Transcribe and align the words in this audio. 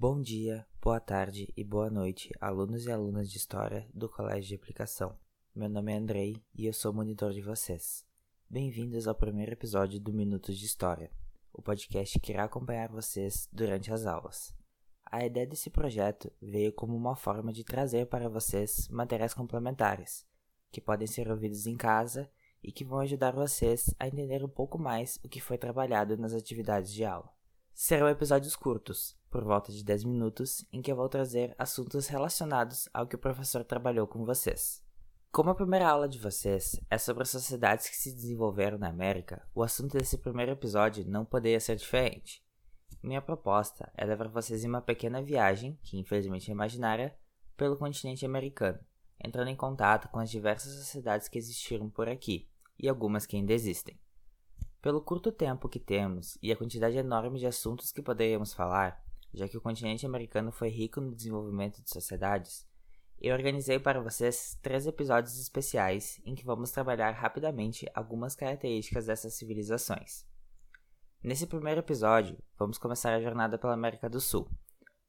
Bom 0.00 0.22
dia, 0.22 0.64
boa 0.80 1.00
tarde 1.00 1.52
e 1.56 1.64
boa 1.64 1.90
noite, 1.90 2.30
alunos 2.40 2.86
e 2.86 2.92
alunas 2.92 3.28
de 3.28 3.36
História 3.36 3.84
do 3.92 4.08
Colégio 4.08 4.50
de 4.50 4.54
Aplicação. 4.54 5.18
Meu 5.52 5.68
nome 5.68 5.92
é 5.92 5.96
Andrei 5.96 6.40
e 6.54 6.66
eu 6.66 6.72
sou 6.72 6.92
monitor 6.92 7.32
de 7.32 7.40
vocês. 7.40 8.06
Bem-vindos 8.48 9.08
ao 9.08 9.14
primeiro 9.16 9.54
episódio 9.54 9.98
do 9.98 10.12
Minutos 10.12 10.56
de 10.56 10.66
História, 10.66 11.10
o 11.52 11.60
podcast 11.60 12.20
que 12.20 12.30
irá 12.30 12.44
acompanhar 12.44 12.92
vocês 12.92 13.48
durante 13.52 13.92
as 13.92 14.06
aulas. 14.06 14.54
A 15.04 15.26
ideia 15.26 15.48
desse 15.48 15.68
projeto 15.68 16.30
veio 16.40 16.72
como 16.72 16.94
uma 16.94 17.16
forma 17.16 17.52
de 17.52 17.64
trazer 17.64 18.06
para 18.06 18.28
vocês 18.28 18.86
materiais 18.90 19.34
complementares, 19.34 20.24
que 20.70 20.80
podem 20.80 21.08
ser 21.08 21.28
ouvidos 21.28 21.66
em 21.66 21.76
casa 21.76 22.30
e 22.62 22.70
que 22.70 22.84
vão 22.84 23.00
ajudar 23.00 23.32
vocês 23.32 23.92
a 23.98 24.06
entender 24.06 24.44
um 24.44 24.48
pouco 24.48 24.78
mais 24.78 25.18
o 25.24 25.28
que 25.28 25.40
foi 25.40 25.58
trabalhado 25.58 26.16
nas 26.16 26.34
atividades 26.34 26.92
de 26.92 27.04
aula. 27.04 27.36
Serão 27.80 28.08
episódios 28.08 28.56
curtos, 28.56 29.16
por 29.30 29.44
volta 29.44 29.70
de 29.70 29.84
10 29.84 30.02
minutos, 30.02 30.66
em 30.72 30.82
que 30.82 30.90
eu 30.90 30.96
vou 30.96 31.08
trazer 31.08 31.54
assuntos 31.56 32.08
relacionados 32.08 32.88
ao 32.92 33.06
que 33.06 33.14
o 33.14 33.20
professor 33.20 33.62
trabalhou 33.62 34.04
com 34.04 34.24
vocês. 34.24 34.84
Como 35.30 35.50
a 35.50 35.54
primeira 35.54 35.88
aula 35.88 36.08
de 36.08 36.18
vocês 36.18 36.80
é 36.90 36.98
sobre 36.98 37.22
as 37.22 37.28
sociedades 37.28 37.88
que 37.88 37.94
se 37.94 38.12
desenvolveram 38.12 38.78
na 38.78 38.88
América, 38.88 39.48
o 39.54 39.62
assunto 39.62 39.96
desse 39.96 40.18
primeiro 40.18 40.50
episódio 40.50 41.08
não 41.08 41.24
poderia 41.24 41.60
ser 41.60 41.76
diferente. 41.76 42.44
Minha 43.00 43.22
proposta 43.22 43.88
é 43.96 44.04
levar 44.04 44.26
vocês 44.26 44.64
em 44.64 44.68
uma 44.68 44.82
pequena 44.82 45.22
viagem, 45.22 45.78
que 45.84 46.00
infelizmente 46.00 46.50
é 46.50 46.52
imaginária, 46.52 47.16
pelo 47.56 47.76
continente 47.76 48.26
americano, 48.26 48.80
entrando 49.24 49.50
em 49.50 49.56
contato 49.56 50.08
com 50.08 50.18
as 50.18 50.28
diversas 50.28 50.72
sociedades 50.72 51.28
que 51.28 51.38
existiram 51.38 51.88
por 51.88 52.08
aqui, 52.08 52.50
e 52.76 52.88
algumas 52.88 53.24
que 53.24 53.36
ainda 53.36 53.52
existem. 53.52 53.96
Pelo 54.80 55.02
curto 55.02 55.32
tempo 55.32 55.68
que 55.68 55.80
temos 55.80 56.38
e 56.40 56.52
a 56.52 56.56
quantidade 56.56 56.96
enorme 56.96 57.40
de 57.40 57.46
assuntos 57.46 57.90
que 57.90 58.00
poderíamos 58.00 58.54
falar, 58.54 59.02
já 59.34 59.48
que 59.48 59.56
o 59.56 59.60
continente 59.60 60.06
americano 60.06 60.52
foi 60.52 60.68
rico 60.68 61.00
no 61.00 61.14
desenvolvimento 61.14 61.82
de 61.82 61.90
sociedades, 61.90 62.64
eu 63.20 63.34
organizei 63.34 63.80
para 63.80 64.00
vocês 64.00 64.56
três 64.62 64.86
episódios 64.86 65.36
especiais 65.40 66.20
em 66.24 66.36
que 66.36 66.44
vamos 66.44 66.70
trabalhar 66.70 67.10
rapidamente 67.10 67.90
algumas 67.92 68.36
características 68.36 69.06
dessas 69.06 69.34
civilizações. 69.34 70.24
Nesse 71.20 71.48
primeiro 71.48 71.80
episódio, 71.80 72.38
vamos 72.56 72.78
começar 72.78 73.12
a 73.12 73.20
jornada 73.20 73.58
pela 73.58 73.74
América 73.74 74.08
do 74.08 74.20
Sul. 74.20 74.48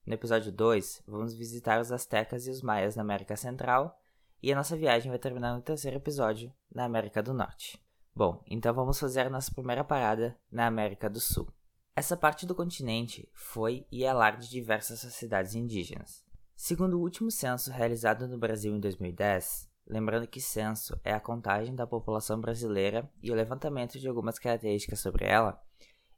No 0.03 0.15
episódio 0.15 0.51
2, 0.51 1.03
vamos 1.05 1.35
visitar 1.35 1.79
os 1.79 1.91
Aztecas 1.91 2.47
e 2.47 2.49
os 2.49 2.63
Maias 2.63 2.95
na 2.95 3.03
América 3.03 3.37
Central, 3.37 3.95
e 4.41 4.51
a 4.51 4.55
nossa 4.55 4.75
viagem 4.75 5.11
vai 5.11 5.19
terminar 5.19 5.53
no 5.53 5.61
terceiro 5.61 5.97
episódio, 5.97 6.51
na 6.73 6.85
América 6.85 7.21
do 7.21 7.35
Norte. 7.35 7.79
Bom, 8.19 8.43
então 8.45 8.73
vamos 8.73 8.99
fazer 8.99 9.21
a 9.21 9.29
nossa 9.29 9.49
primeira 9.49 9.81
parada 9.81 10.37
na 10.51 10.67
América 10.67 11.09
do 11.09 11.21
Sul. 11.21 11.47
Essa 11.95 12.17
parte 12.17 12.45
do 12.45 12.53
continente 12.53 13.29
foi 13.33 13.87
e 13.89 14.03
é 14.03 14.11
lar 14.11 14.35
de 14.35 14.49
diversas 14.49 14.99
sociedades 14.99 15.55
indígenas. 15.55 16.21
Segundo 16.53 16.97
o 16.97 17.01
último 17.01 17.31
censo 17.31 17.71
realizado 17.71 18.27
no 18.27 18.37
Brasil 18.37 18.75
em 18.75 18.79
2010, 18.81 19.69
lembrando 19.87 20.27
que 20.27 20.41
censo 20.41 20.99
é 21.01 21.13
a 21.13 21.19
contagem 21.21 21.73
da 21.73 21.87
população 21.87 22.41
brasileira 22.41 23.09
e 23.23 23.31
o 23.31 23.35
levantamento 23.35 23.97
de 23.97 24.09
algumas 24.09 24.37
características 24.37 24.99
sobre 24.99 25.25
ela, 25.25 25.57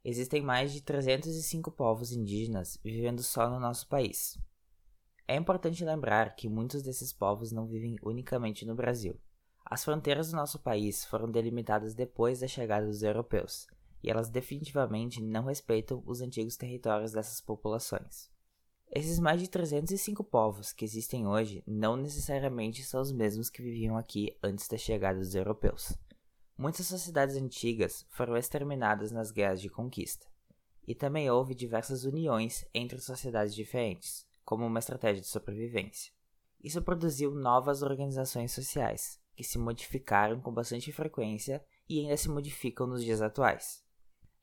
existem 0.04 0.42
mais 0.42 0.72
de 0.72 0.80
305 0.80 1.70
povos 1.70 2.10
indígenas 2.10 2.80
vivendo 2.82 3.22
só 3.22 3.48
no 3.48 3.60
nosso 3.60 3.86
país. 3.86 4.36
É 5.28 5.36
importante 5.36 5.84
lembrar 5.84 6.34
que 6.34 6.48
muitos 6.48 6.82
desses 6.82 7.12
povos 7.12 7.52
não 7.52 7.68
vivem 7.68 7.94
unicamente 8.02 8.66
no 8.66 8.74
Brasil. 8.74 9.20
As 9.72 9.84
fronteiras 9.84 10.30
do 10.30 10.36
nosso 10.36 10.58
país 10.58 11.02
foram 11.02 11.30
delimitadas 11.30 11.94
depois 11.94 12.40
da 12.40 12.46
chegada 12.46 12.84
dos 12.84 13.02
europeus, 13.02 13.66
e 14.02 14.10
elas 14.10 14.28
definitivamente 14.28 15.22
não 15.22 15.46
respeitam 15.46 16.02
os 16.04 16.20
antigos 16.20 16.58
territórios 16.58 17.12
dessas 17.12 17.40
populações. 17.40 18.30
Esses 18.90 19.18
mais 19.18 19.40
de 19.40 19.48
305 19.48 20.22
povos 20.24 20.74
que 20.74 20.84
existem 20.84 21.26
hoje 21.26 21.64
não 21.66 21.96
necessariamente 21.96 22.82
são 22.82 23.00
os 23.00 23.10
mesmos 23.10 23.48
que 23.48 23.62
viviam 23.62 23.96
aqui 23.96 24.36
antes 24.42 24.68
da 24.68 24.76
chegada 24.76 25.18
dos 25.18 25.34
europeus. 25.34 25.96
Muitas 26.54 26.86
sociedades 26.86 27.36
antigas 27.36 28.04
foram 28.10 28.36
exterminadas 28.36 29.10
nas 29.10 29.30
guerras 29.30 29.62
de 29.62 29.70
conquista, 29.70 30.26
e 30.86 30.94
também 30.94 31.30
houve 31.30 31.54
diversas 31.54 32.04
uniões 32.04 32.66
entre 32.74 33.00
sociedades 33.00 33.54
diferentes, 33.54 34.26
como 34.44 34.66
uma 34.66 34.80
estratégia 34.80 35.22
de 35.22 35.28
sobrevivência. 35.28 36.12
Isso 36.62 36.82
produziu 36.82 37.34
novas 37.34 37.80
organizações 37.80 38.52
sociais, 38.52 39.21
que 39.34 39.44
se 39.44 39.58
modificaram 39.58 40.40
com 40.40 40.52
bastante 40.52 40.92
frequência 40.92 41.64
e 41.88 42.00
ainda 42.00 42.16
se 42.16 42.28
modificam 42.28 42.86
nos 42.86 43.04
dias 43.04 43.22
atuais. 43.22 43.82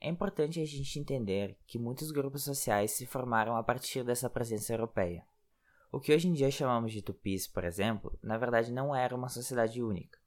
É 0.02 0.08
importante 0.08 0.62
a 0.62 0.66
gente 0.66 0.98
entender 0.98 1.58
que 1.68 1.78
muitos 1.78 2.12
grupos 2.12 2.44
sociais 2.44 2.92
se 2.92 3.06
formaram 3.06 3.56
a 3.56 3.64
partir 3.64 4.04
dessa 4.04 4.30
presença 4.30 4.74
europeia. 4.74 5.26
O 5.92 6.00
que 6.00 6.14
hoje 6.14 6.28
em 6.28 6.34
dia 6.34 6.50
chamamos 6.52 6.94
de 6.94 7.02
tupis, 7.02 7.48
por 7.48 7.64
exemplo, 7.64 8.18
na 8.22 8.38
verdade 8.38 8.72
não 8.72 8.96
era 8.96 9.16
uma 9.16 9.28
sociedade 9.28 9.82
única. 9.82 10.18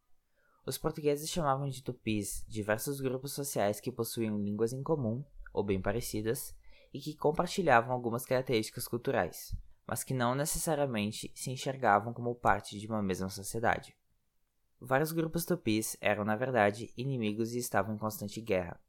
Os 0.66 0.76
portugueses 0.76 1.30
chamavam 1.30 1.68
de 1.68 1.82
tupis 1.82 2.44
diversos 2.46 3.00
grupos 3.00 3.32
sociais 3.32 3.80
que 3.80 3.90
possuíam 3.90 4.38
línguas 4.38 4.72
em 4.72 4.82
comum, 4.82 5.24
ou 5.52 5.64
bem 5.64 5.80
parecidas, 5.80 6.54
e 6.92 7.00
que 7.00 7.16
compartilhavam 7.16 7.92
algumas 7.92 8.26
características 8.26 8.86
culturais, 8.86 9.56
mas 9.86 10.04
que 10.04 10.12
não 10.12 10.34
necessariamente 10.34 11.32
se 11.34 11.50
enxergavam 11.50 12.12
como 12.12 12.34
parte 12.34 12.78
de 12.78 12.86
uma 12.86 13.02
mesma 13.02 13.28
sociedade. 13.28 13.96
Vários 14.84 15.12
grupos 15.12 15.44
tupis 15.44 15.96
eram, 16.00 16.24
na 16.24 16.34
verdade, 16.34 16.92
inimigos 16.96 17.54
e 17.54 17.58
estavam 17.58 17.94
em 17.94 17.98
constante 17.98 18.40
guerra. 18.40 18.80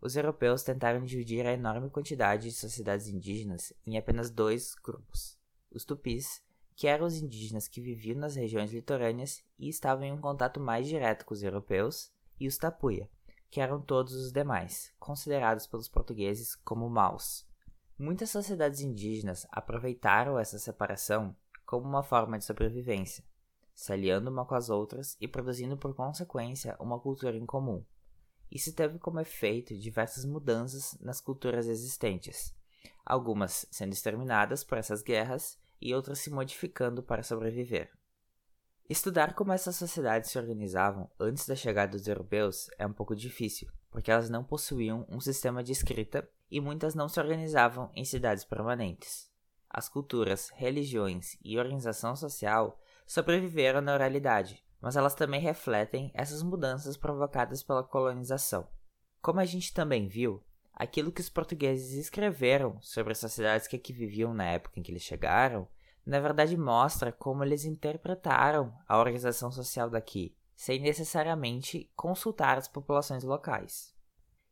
Os 0.00 0.16
europeus 0.16 0.64
tentaram 0.64 1.04
dividir 1.04 1.46
a 1.46 1.52
enorme 1.52 1.88
quantidade 1.88 2.48
de 2.48 2.56
sociedades 2.56 3.06
indígenas 3.06 3.72
em 3.86 3.96
apenas 3.96 4.32
dois 4.32 4.74
grupos: 4.74 5.38
os 5.70 5.84
tupis, 5.84 6.42
que 6.74 6.88
eram 6.88 7.06
os 7.06 7.22
indígenas 7.22 7.68
que 7.68 7.80
viviam 7.80 8.18
nas 8.18 8.34
regiões 8.34 8.72
litorâneas 8.72 9.44
e 9.56 9.68
estavam 9.68 10.02
em 10.02 10.10
um 10.10 10.20
contato 10.20 10.58
mais 10.58 10.88
direto 10.88 11.24
com 11.24 11.34
os 11.34 11.42
europeus, 11.44 12.10
e 12.40 12.48
os 12.48 12.58
tapuia, 12.58 13.08
que 13.48 13.60
eram 13.60 13.80
todos 13.80 14.14
os 14.14 14.32
demais, 14.32 14.92
considerados 14.98 15.68
pelos 15.68 15.88
portugueses 15.88 16.56
como 16.56 16.90
maus. 16.90 17.46
Muitas 17.96 18.28
sociedades 18.30 18.80
indígenas 18.80 19.46
aproveitaram 19.52 20.36
essa 20.36 20.58
separação 20.58 21.36
como 21.64 21.86
uma 21.86 22.02
forma 22.02 22.36
de 22.36 22.44
sobrevivência 22.44 23.22
se 23.74 23.92
aliando 23.92 24.30
uma 24.30 24.44
com 24.44 24.54
as 24.54 24.70
outras 24.70 25.16
e 25.20 25.26
produzindo 25.26 25.76
por 25.76 25.94
consequência 25.94 26.76
uma 26.78 26.98
cultura 26.98 27.36
em 27.36 27.46
comum. 27.46 27.84
Isso 28.50 28.74
teve 28.74 28.98
como 28.98 29.20
efeito 29.20 29.76
diversas 29.76 30.24
mudanças 30.24 30.96
nas 31.00 31.20
culturas 31.20 31.66
existentes, 31.66 32.54
algumas 33.04 33.66
sendo 33.70 33.92
exterminadas 33.92 34.62
por 34.62 34.76
essas 34.76 35.02
guerras 35.02 35.58
e 35.80 35.94
outras 35.94 36.18
se 36.18 36.30
modificando 36.30 37.02
para 37.02 37.22
sobreviver. 37.22 37.90
Estudar 38.88 39.34
como 39.34 39.52
essas 39.52 39.76
sociedades 39.76 40.30
se 40.30 40.38
organizavam 40.38 41.10
antes 41.18 41.46
da 41.46 41.56
chegada 41.56 41.92
dos 41.92 42.06
europeus 42.06 42.68
é 42.78 42.86
um 42.86 42.92
pouco 42.92 43.16
difícil, 43.16 43.70
porque 43.90 44.10
elas 44.10 44.28
não 44.28 44.44
possuíam 44.44 45.06
um 45.08 45.18
sistema 45.18 45.64
de 45.64 45.72
escrita 45.72 46.28
e 46.50 46.60
muitas 46.60 46.94
não 46.94 47.08
se 47.08 47.18
organizavam 47.18 47.90
em 47.94 48.04
cidades 48.04 48.44
permanentes. 48.44 49.31
As 49.72 49.88
culturas, 49.88 50.50
religiões 50.54 51.38
e 51.42 51.58
organização 51.58 52.14
social 52.14 52.78
sobreviveram 53.06 53.80
na 53.80 53.94
oralidade, 53.94 54.62
mas 54.78 54.96
elas 54.96 55.14
também 55.14 55.40
refletem 55.40 56.10
essas 56.12 56.42
mudanças 56.42 56.94
provocadas 56.94 57.62
pela 57.62 57.82
colonização. 57.82 58.68
Como 59.22 59.40
a 59.40 59.46
gente 59.46 59.72
também 59.72 60.08
viu, 60.08 60.44
aquilo 60.74 61.10
que 61.10 61.22
os 61.22 61.30
portugueses 61.30 61.92
escreveram 61.92 62.78
sobre 62.82 63.12
as 63.12 63.18
sociedades 63.18 63.66
que 63.66 63.76
aqui 63.76 63.94
viviam 63.94 64.34
na 64.34 64.44
época 64.44 64.78
em 64.78 64.82
que 64.82 64.92
eles 64.92 65.02
chegaram, 65.02 65.66
na 66.04 66.20
verdade 66.20 66.54
mostra 66.54 67.10
como 67.10 67.42
eles 67.42 67.64
interpretaram 67.64 68.76
a 68.86 68.98
organização 68.98 69.50
social 69.50 69.88
daqui, 69.88 70.36
sem 70.54 70.80
necessariamente 70.80 71.90
consultar 71.96 72.58
as 72.58 72.68
populações 72.68 73.24
locais. 73.24 73.91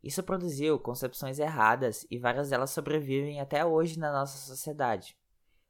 Isso 0.02 0.23
produziu 0.23 0.79
concepções 0.79 1.38
erradas 1.38 2.06
e 2.11 2.19
várias 2.19 2.50
delas 2.50 2.70
sobrevivem 2.70 3.41
até 3.41 3.64
hoje 3.64 3.99
na 3.99 4.11
nossa 4.11 4.38
sociedade. 4.38 5.17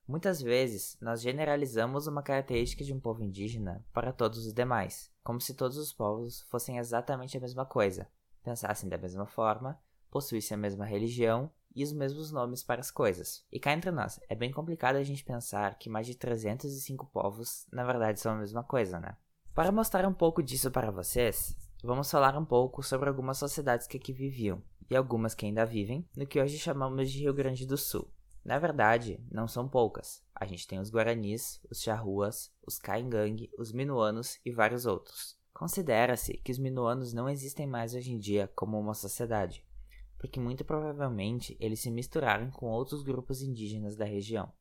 Muitas 0.07 0.43
vezes, 0.43 0.97
nós 1.01 1.21
generalizamos 1.21 2.07
uma 2.07 2.23
característica 2.23 2.83
de 2.85 2.93
um 2.93 2.99
povo 2.99 3.23
indígena 3.23 3.85
para 3.93 4.13
todos 4.13 4.47
os 4.47 4.53
demais, 4.53 5.11
como 5.23 5.41
se 5.41 5.55
todos 5.55 5.77
os 5.77 5.93
povos 5.93 6.43
fossem 6.49 6.79
exatamente 6.79 7.37
a 7.37 7.41
mesma 7.41 7.65
coisa, 7.65 8.09
pensassem 8.43 8.89
da 8.89 8.99
mesma 8.99 9.27
forma, 9.27 9.81
possuíssem 10.11 10.57
a 10.57 10.59
mesma 10.59 10.85
religião 10.85 11.51
e 11.75 11.85
os 11.85 11.93
mesmos 11.93 12.33
nomes 12.33 12.63
para 12.63 12.81
as 12.81 12.91
coisas. 12.91 13.45
E 13.53 13.61
cá 13.61 13.73
entre 13.73 13.91
nós, 13.91 14.19
é 14.29 14.35
bem 14.35 14.51
complicado 14.51 14.97
a 14.97 15.05
gente 15.05 15.25
pensar 15.25 15.79
que 15.79 15.89
mais 15.89 16.07
de 16.07 16.17
305 16.17 17.07
povos 17.07 17.67
na 17.71 17.85
verdade 17.85 18.19
são 18.19 18.33
a 18.33 18.39
mesma 18.39 18.65
coisa, 18.65 18.99
né? 18.99 19.17
Para 19.55 19.73
mostrar 19.73 20.07
um 20.07 20.15
pouco 20.15 20.43
disso 20.43 20.71
para 20.71 20.91
vocês, 20.91 21.55
vamos 21.83 22.11
falar 22.11 22.37
um 22.37 22.45
pouco 22.45 22.83
sobre 22.83 23.09
algumas 23.09 23.39
sociedades 23.39 23.87
que 23.87 23.97
aqui 23.97 24.13
viviam 24.13 24.63
e 24.91 24.97
algumas 24.97 25.35
que 25.35 25.47
ainda 25.47 25.65
vivem 25.65 26.07
no 26.17 26.27
que 26.27 26.41
hoje 26.41 26.59
chamamos 26.59 27.11
de 27.11 27.21
Rio 27.21 27.33
Grande 27.35 27.67
do 27.67 27.77
Sul. 27.77 28.11
Na 28.45 28.59
verdade, 28.59 29.23
não 29.31 29.47
são 29.47 29.69
poucas. 29.69 30.23
A 30.35 30.47
gente 30.47 30.67
tem 30.67 30.79
os 30.79 30.91
Guaranis, 30.91 31.61
os 31.71 31.81
Charruas, 31.83 32.53
os 32.67 32.79
Caingangue, 32.79 33.51
os 33.59 33.73
Minuanos 33.73 34.39
e 34.45 34.51
vários 34.51 34.87
outros. 34.87 35.39
Considera-se 35.53 36.39
que 36.39 36.51
os 36.51 36.59
Minuanos 36.59 37.13
não 37.13 37.29
existem 37.29 37.67
mais 37.67 37.95
hoje 37.95 38.13
em 38.13 38.19
dia 38.19 38.51
como 38.55 38.81
uma 38.81 38.95
sociedade, 38.95 39.65
porque 40.19 40.41
muito 40.41 40.65
provavelmente 40.65 41.57
eles 41.61 41.81
se 41.81 41.91
misturaram 41.91 42.51
com 42.51 42.67
outros 42.67 43.03
grupos 43.03 43.43
indígenas 43.43 43.97
da 43.97 44.05
região. 44.05 44.53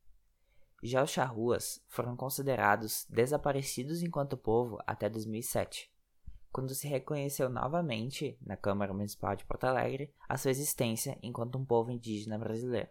Já 0.84 1.04
os 1.04 1.10
charruas 1.10 1.82
foram 1.88 2.16
considerados 2.16 3.06
desaparecidos 3.10 4.02
enquanto 4.02 4.38
povo 4.38 4.78
até 4.86 5.10
2007, 5.10 5.92
quando 6.52 6.74
se 6.74 6.88
reconheceu 6.88 7.50
novamente, 7.50 8.38
na 8.42 8.58
Câmara 8.58 8.94
Municipal 8.94 9.36
de 9.36 9.46
Porto 9.46 9.66
Alegre, 9.66 10.14
a 10.28 10.38
sua 10.38 10.52
existência 10.52 11.18
enquanto 11.22 11.58
um 11.58 11.66
povo 11.66 11.92
indígena 11.92 12.38
brasileiro. 12.38 12.90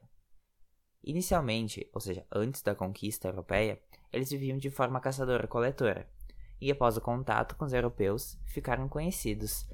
Inicialmente, 1.02 1.88
ou 1.92 2.00
seja, 2.00 2.26
antes 2.32 2.62
da 2.62 2.74
conquista 2.74 3.28
europeia, 3.28 3.80
eles 4.12 4.30
viviam 4.30 4.58
de 4.58 4.70
forma 4.70 5.00
caçadora-coletora, 5.00 6.08
e 6.60 6.70
após 6.70 6.96
o 6.96 7.00
contato 7.00 7.56
com 7.56 7.64
os 7.64 7.72
europeus, 7.72 8.38
ficaram 8.44 8.88
conhecidos 8.88 9.66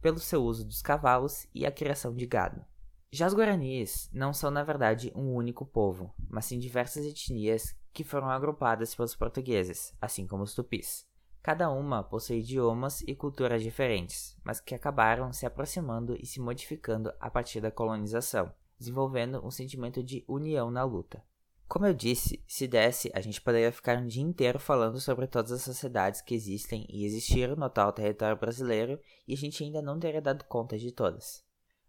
pelo 0.00 0.18
seu 0.18 0.42
uso 0.42 0.64
dos 0.64 0.82
cavalos 0.82 1.46
e 1.54 1.64
a 1.64 1.70
criação 1.70 2.14
de 2.14 2.26
gado. 2.26 2.64
Já 3.10 3.26
os 3.26 3.34
guaranis 3.34 4.10
não 4.12 4.32
são, 4.32 4.50
na 4.50 4.64
verdade, 4.64 5.12
um 5.14 5.34
único 5.34 5.66
povo, 5.66 6.14
mas 6.30 6.46
sim 6.46 6.58
diversas 6.58 7.04
etnias 7.04 7.76
que 7.92 8.02
foram 8.02 8.30
agrupadas 8.30 8.94
pelos 8.94 9.14
portugueses, 9.14 9.94
assim 10.00 10.26
como 10.26 10.42
os 10.42 10.54
tupis. 10.54 11.06
Cada 11.42 11.68
uma 11.70 12.04
possui 12.04 12.38
idiomas 12.38 13.00
e 13.00 13.16
culturas 13.16 13.64
diferentes, 13.64 14.36
mas 14.44 14.60
que 14.60 14.76
acabaram 14.76 15.32
se 15.32 15.44
aproximando 15.44 16.16
e 16.16 16.24
se 16.24 16.40
modificando 16.40 17.12
a 17.18 17.28
partir 17.28 17.60
da 17.60 17.70
colonização, 17.70 18.52
desenvolvendo 18.78 19.44
um 19.44 19.50
sentimento 19.50 20.04
de 20.04 20.24
união 20.28 20.70
na 20.70 20.84
luta. 20.84 21.20
Como 21.66 21.84
eu 21.84 21.94
disse, 21.94 22.44
se 22.46 22.68
desse, 22.68 23.10
a 23.12 23.20
gente 23.20 23.40
poderia 23.40 23.72
ficar 23.72 23.98
um 23.98 24.06
dia 24.06 24.22
inteiro 24.22 24.60
falando 24.60 25.00
sobre 25.00 25.26
todas 25.26 25.50
as 25.50 25.62
sociedades 25.62 26.20
que 26.20 26.34
existem 26.34 26.86
e 26.88 27.04
existiram 27.04 27.56
no 27.56 27.68
tal 27.68 27.92
território 27.92 28.36
brasileiro 28.36 29.00
e 29.26 29.32
a 29.32 29.36
gente 29.36 29.64
ainda 29.64 29.82
não 29.82 29.98
teria 29.98 30.20
dado 30.20 30.44
conta 30.44 30.78
de 30.78 30.92
todas. 30.92 31.42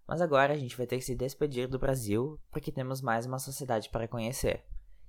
Mas 0.07 0.19
agora 0.19 0.53
a 0.53 0.57
gente 0.57 0.75
vai 0.75 0.87
ter 0.87 0.97
que 0.97 1.05
se 1.05 1.13
despedir 1.13 1.67
do 1.67 1.77
Brasil 1.77 2.39
porque 2.49 2.71
temos 2.71 3.01
mais 3.01 3.27
uma 3.27 3.37
sociedade 3.37 3.89
para 3.89 4.07
conhecer. 4.07 4.63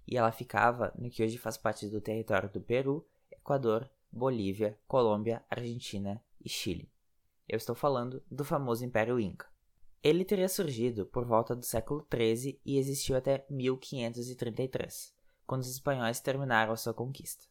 E 0.07 0.19
ela 0.19 0.31
ficava 0.31 0.93
no 0.99 1.09
que 1.09 1.23
hoje 1.23 1.39
faz 1.39 1.57
parte 1.57 1.89
do 1.89 2.01
território 2.01 2.51
do 2.51 2.61
Peru, 2.61 3.07
Equador, 3.33 3.89
Bolívia, 4.17 4.79
Colômbia, 4.87 5.45
Argentina 5.51 6.23
e 6.41 6.49
Chile. 6.49 6.89
Eu 7.49 7.57
estou 7.57 7.75
falando 7.75 8.23
do 8.31 8.45
famoso 8.45 8.85
Império 8.85 9.19
Inca. 9.19 9.49
Ele 10.01 10.25
teria 10.25 10.49
surgido 10.49 11.05
por 11.05 11.25
volta 11.25 11.57
do 11.57 11.65
século 11.65 12.07
XIII 12.09 12.61
e 12.65 12.79
existiu 12.79 13.17
até 13.17 13.45
1533, 13.51 15.13
quando 15.45 15.63
os 15.63 15.69
espanhóis 15.69 16.21
terminaram 16.21 16.73
a 16.73 16.77
sua 16.77 16.95
conquista. 16.95 17.47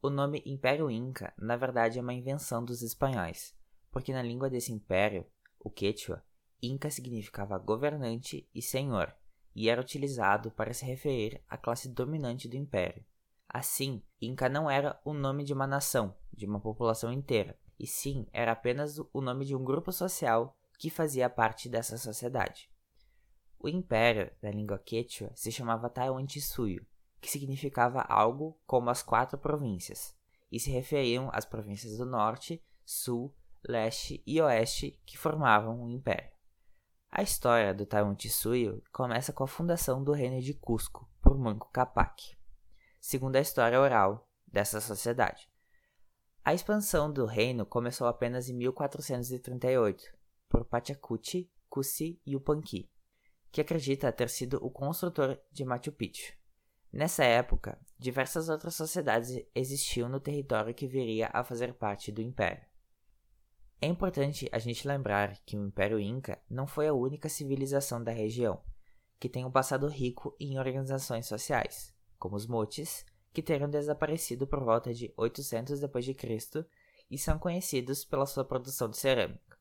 O 0.00 0.08
nome 0.08 0.42
Império 0.46 0.90
Inca, 0.90 1.34
na 1.36 1.56
verdade, 1.58 1.98
é 1.98 2.02
uma 2.02 2.14
invenção 2.14 2.64
dos 2.64 2.80
espanhóis, 2.80 3.54
porque 3.90 4.14
na 4.14 4.22
língua 4.22 4.48
desse 4.48 4.72
império, 4.72 5.26
o 5.60 5.68
Quechua, 5.68 6.24
Inca 6.62 6.88
significava 6.88 7.58
governante 7.58 8.48
e 8.54 8.62
senhor, 8.62 9.14
e 9.54 9.68
era 9.68 9.82
utilizado 9.82 10.50
para 10.52 10.72
se 10.72 10.86
referir 10.86 11.42
à 11.46 11.58
classe 11.58 11.86
dominante 11.86 12.48
do 12.48 12.56
império. 12.56 13.04
Assim, 13.48 14.02
Inca 14.20 14.48
não 14.48 14.70
era 14.70 15.00
o 15.04 15.12
nome 15.12 15.44
de 15.44 15.52
uma 15.52 15.66
nação, 15.66 16.14
de 16.32 16.46
uma 16.46 16.60
população 16.60 17.12
inteira, 17.12 17.58
e 17.78 17.86
sim 17.86 18.26
era 18.32 18.52
apenas 18.52 18.98
o 18.98 19.20
nome 19.20 19.44
de 19.44 19.54
um 19.54 19.64
grupo 19.64 19.92
social 19.92 20.56
que 20.78 20.90
fazia 20.90 21.30
parte 21.30 21.68
dessa 21.68 21.96
sociedade. 21.96 22.70
O 23.58 23.68
império 23.68 24.30
da 24.42 24.50
língua 24.50 24.78
quechua 24.78 25.30
se 25.34 25.50
chamava 25.50 25.88
Taiwan-Tisuyo, 25.88 26.86
que 27.20 27.30
significava 27.30 28.02
algo 28.02 28.60
como 28.66 28.90
as 28.90 29.02
quatro 29.02 29.38
províncias, 29.38 30.14
e 30.52 30.60
se 30.60 30.70
referiam 30.70 31.30
às 31.32 31.44
províncias 31.44 31.96
do 31.96 32.04
norte, 32.04 32.62
sul, 32.84 33.34
leste 33.66 34.22
e 34.26 34.40
oeste 34.40 35.00
que 35.04 35.18
formavam 35.18 35.82
o 35.82 35.90
império. 35.90 36.30
A 37.10 37.22
história 37.22 37.72
do 37.72 37.86
Taiwan-Tisuyo 37.86 38.82
começa 38.92 39.32
com 39.32 39.44
a 39.44 39.48
fundação 39.48 40.04
do 40.04 40.12
reino 40.12 40.40
de 40.40 40.52
Cusco 40.52 41.08
por 41.22 41.38
Manco 41.38 41.70
Capac, 41.72 42.36
segundo 43.06 43.36
a 43.36 43.40
história 43.40 43.80
oral 43.80 44.28
dessa 44.48 44.80
sociedade. 44.80 45.48
A 46.44 46.52
expansão 46.52 47.12
do 47.12 47.24
reino 47.24 47.64
começou 47.64 48.08
apenas 48.08 48.48
em 48.48 48.54
1438, 48.54 50.12
por 50.48 50.64
Pachacuti, 50.64 51.48
Cusi 51.70 52.20
e 52.26 52.34
Upanqui, 52.34 52.90
que 53.52 53.60
acredita 53.60 54.10
ter 54.10 54.28
sido 54.28 54.58
o 54.60 54.68
construtor 54.68 55.38
de 55.52 55.64
Machu 55.64 55.92
Picchu. 55.92 56.34
Nessa 56.92 57.22
época, 57.22 57.78
diversas 57.96 58.48
outras 58.48 58.74
sociedades 58.74 59.40
existiam 59.54 60.08
no 60.08 60.18
território 60.18 60.74
que 60.74 60.88
viria 60.88 61.30
a 61.32 61.44
fazer 61.44 61.74
parte 61.74 62.10
do 62.10 62.20
Império. 62.20 62.66
É 63.80 63.86
importante 63.86 64.48
a 64.50 64.58
gente 64.58 64.88
lembrar 64.88 65.38
que 65.46 65.56
o 65.56 65.64
Império 65.64 66.00
Inca 66.00 66.42
não 66.50 66.66
foi 66.66 66.88
a 66.88 66.92
única 66.92 67.28
civilização 67.28 68.02
da 68.02 68.10
região, 68.10 68.60
que 69.20 69.28
tem 69.28 69.44
um 69.44 69.50
passado 69.52 69.86
rico 69.86 70.34
em 70.40 70.58
organizações 70.58 71.26
sociais, 71.26 71.94
como 72.18 72.36
os 72.36 72.46
motes, 72.46 73.04
que 73.32 73.42
teriam 73.42 73.68
desaparecido 73.68 74.46
por 74.46 74.64
volta 74.64 74.94
de 74.94 75.12
800 75.16 75.80
d.C. 75.80 76.66
e 77.10 77.18
são 77.18 77.38
conhecidos 77.38 78.04
pela 78.04 78.26
sua 78.26 78.44
produção 78.44 78.88
de 78.88 78.96
cerâmica. 78.96 79.58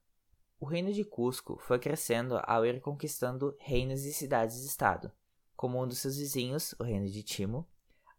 O 0.60 0.66
reino 0.66 0.94
de 0.94 1.04
Cusco 1.04 1.58
foi 1.60 1.78
crescendo 1.78 2.40
ao 2.44 2.66
ir 2.66 2.80
conquistando 2.80 3.56
reinos 3.60 4.06
e 4.06 4.14
cidades-estado, 4.14 5.12
como 5.56 5.82
um 5.82 5.88
dos 5.88 6.00
seus 6.00 6.18
vizinhos, 6.18 6.74
o 6.80 6.84
reino 6.84 7.08
de 7.10 7.22
Timo, 7.22 7.68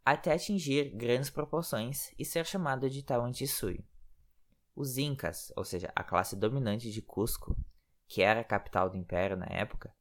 até 0.05 0.33
atingir 0.33 0.95
grandes 0.95 1.29
proporções 1.29 2.13
e 2.17 2.23
ser 2.23 2.45
chamado 2.45 2.89
de 2.89 3.03
Tawantinsuyo. 3.03 3.83
Os 4.75 4.97
Incas, 4.97 5.51
ou 5.55 5.65
seja, 5.65 5.91
a 5.95 6.03
classe 6.03 6.35
dominante 6.35 6.91
de 6.91 7.01
Cusco, 7.01 7.57
que 8.07 8.21
era 8.21 8.41
a 8.41 8.43
capital 8.43 8.89
do 8.89 8.95
império 8.97 9.35
na 9.35 9.47
época, 9.47 9.93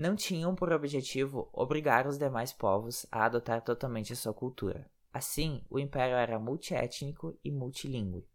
não 0.00 0.16
tinham 0.16 0.54
por 0.54 0.72
objetivo 0.72 1.48
obrigar 1.52 2.06
os 2.06 2.18
demais 2.18 2.52
povos 2.52 3.06
a 3.12 3.24
adotar 3.24 3.62
totalmente 3.62 4.12
a 4.12 4.16
sua 4.16 4.34
cultura. 4.34 4.90
Assim, 5.12 5.62
o 5.68 5.78
império 5.78 6.16
era 6.16 6.38
multiétnico 6.38 7.38
e 7.44 7.50
multilingüe 7.50 8.26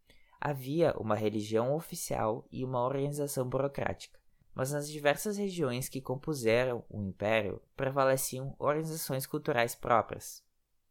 havia 0.45 0.93
uma 0.99 1.15
religião 1.15 1.73
oficial 1.73 2.47
e 2.51 2.63
uma 2.63 2.85
organização 2.85 3.49
burocrática. 3.49 4.19
Mas 4.53 4.71
nas 4.71 4.87
diversas 4.87 5.37
regiões 5.37 5.89
que 5.89 5.99
compuseram 5.99 6.83
o 6.87 7.01
império 7.01 7.59
prevaleciam 7.75 8.55
organizações 8.59 9.25
culturais 9.25 9.73
próprias. 9.73 10.43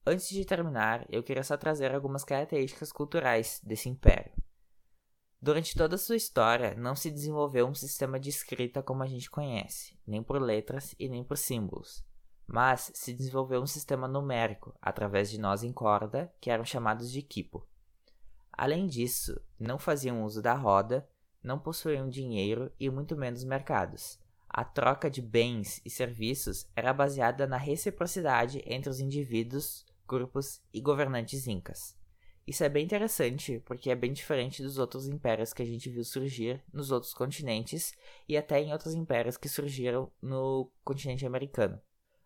Antes 0.05 0.29
de 0.29 0.45
terminar, 0.45 1.07
eu 1.09 1.23
queria 1.23 1.45
só 1.45 1.57
trazer 1.57 1.95
algumas 1.95 2.25
características 2.25 2.91
culturais 2.91 3.61
desse 3.65 3.89
império. 3.89 4.33
Durante 5.45 5.77
toda 5.77 5.97
a 5.97 5.99
sua 5.99 6.17
história, 6.17 6.75
não 6.75 6.97
se 6.97 7.11
desenvolveu 7.11 7.67
um 7.67 7.75
sistema 7.75 8.19
de 8.19 8.31
escrita 8.31 8.83
como 8.83 9.03
a 9.03 9.07
gente 9.07 9.31
conhece, 9.31 9.95
nem 10.07 10.23
por 10.23 10.41
letras 10.41 10.95
e 10.99 11.07
nem 11.07 11.23
por 11.23 11.37
símbolos, 11.37 12.03
mas 12.47 12.91
se 12.95 13.13
desenvolveu 13.13 13.61
um 13.61 13.67
sistema 13.67 14.09
numérico 14.09 14.75
através 14.81 15.31
de 15.31 15.39
nós 15.39 15.63
em 15.63 15.71
corda, 15.71 16.33
que 16.41 16.49
eram 16.49 16.65
chamados 16.65 17.13
de 17.13 17.21
quipo. 17.21 17.63
Além 18.51 18.87
disso, 18.87 19.39
não 19.61 19.79
faziam 19.79 20.25
uso 20.25 20.41
da 20.41 20.55
roda, 20.55 21.07
não 21.43 21.59
possuíam 21.59 22.09
dinheiro 22.09 22.73
e 22.81 22.89
muito 22.89 23.15
menos 23.15 23.45
mercados. 23.45 24.19
A 24.49 24.65
troca 24.65 25.11
de 25.11 25.21
bens 25.21 25.79
e 25.85 25.91
serviços 25.91 26.67
era 26.75 26.95
baseada 26.95 27.47
na 27.47 27.59
reciprocidade 27.59 28.63
entre 28.65 28.89
os 28.89 28.99
indivíduos, 28.99 29.85
grupos 30.09 30.63
e 30.73 30.81
governantes 30.81 31.47
incas. 31.47 31.95
Isso 32.47 32.63
é 32.63 32.69
bem 32.69 32.85
interessante 32.85 33.63
porque 33.65 33.91
é 33.91 33.95
bem 33.95 34.13
diferente 34.13 34.63
dos 34.63 34.79
outros 34.79 35.07
impérios 35.09 35.55
que 35.55 35.63
a 35.63 35.67
gente 35.67 35.89
viu 35.89 36.05
surgir 36.05 36.63
nos 36.73 36.91
outros 36.91 37.15
continentes 37.15 37.95
e 38.29 38.37
até 38.37 38.61
em 38.61 38.73
outros 38.73 38.95
impérios 38.95 39.39
que 39.39 39.49
surgiram 39.49 40.13
no 40.21 40.71
continente 40.85 41.25
americano. 41.25 41.81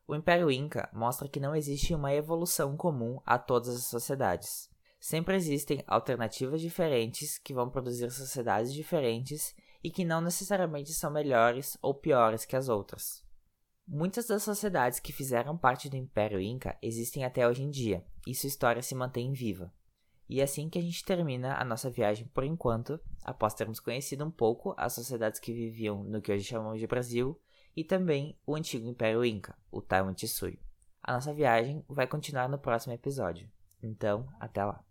O 0.09 0.17
Império 0.17 0.51
Inca 0.51 0.89
mostra 0.93 1.29
que 1.29 1.39
não 1.39 1.55
existe 1.55 1.95
uma 1.95 2.13
evolução 2.13 2.77
comum 2.77 3.21
a 3.25 3.39
todas 3.39 3.69
as 3.69 3.85
sociedades. 3.85 4.69
Sempre 4.99 5.37
existem 5.37 5.85
alternativas 5.87 6.61
diferentes 6.61 7.39
que 7.39 7.55
vão 7.55 7.71
produzir 7.71 8.11
sociedades 8.11 8.73
diferentes 8.73 9.55
e 9.85 9.91
que 9.91 10.05
não 10.05 10.21
necessariamente 10.21 10.93
são 10.93 11.11
melhores 11.11 11.79
ou 11.81 11.95
piores 11.95 12.45
que 12.45 12.57
as 12.57 12.69
outras. 12.69 13.25
Muitas 13.87 14.27
das 14.27 14.43
sociedades 14.43 14.99
que 14.99 15.13
fizeram 15.13 15.57
parte 15.57 15.89
do 15.89 15.97
Império 15.97 16.41
Inca 16.41 16.77
existem 16.83 17.25
até 17.25 17.47
hoje 17.47 17.63
em 17.63 17.71
dia, 17.71 18.05
e 18.27 18.35
sua 18.35 18.49
história 18.49 18.83
se 18.83 18.95
mantém 18.95 19.33
viva. 19.33 19.73
E 20.29 20.41
é 20.41 20.45
assim 20.45 20.69
que 20.69 20.79
a 20.79 20.83
gente 20.83 21.05
termina 21.05 21.57
a 21.57 21.65
nossa 21.65 21.91
viagem 21.91 22.27
por 22.27 22.45
enquanto, 22.45 23.01
após 23.25 23.55
termos 23.55 23.81
conhecido 23.81 24.25
um 24.25 24.31
pouco 24.31 24.75
as 24.77 24.93
sociedades 24.93 25.41
que 25.41 25.53
viviam 25.53 26.05
no 26.05 26.21
que 26.21 26.31
hoje 26.31 26.45
chamamos 26.45 26.79
de 26.79 26.87
Brasil 26.87 27.41
e 27.75 27.83
também 27.83 28.37
o 28.47 28.55
antigo 28.55 28.87
Império 28.87 29.25
Inca, 29.25 29.57
o 29.71 29.81
Taiwan 29.81 30.13
Tsuyu. 30.13 30.59
A 31.03 31.13
nossa 31.13 31.33
viagem 31.33 31.85
vai 31.89 32.07
continuar 32.07 32.49
no 32.49 32.59
próximo 32.59 32.93
episódio. 32.93 33.51
Então, 33.83 34.29
até 34.39 34.65
lá. 34.65 34.88